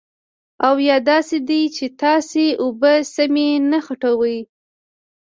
او 0.67 0.75
یا 0.89 0.97
داسې 1.11 1.37
دي 1.49 1.61
چې 1.75 1.85
تاسې 2.01 2.43
اوبه 2.63 2.93
سمې 3.13 3.49
نه 3.71 3.79
خوټوئ. 3.85 4.37